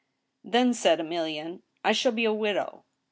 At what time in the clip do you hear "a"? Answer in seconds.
2.25-2.33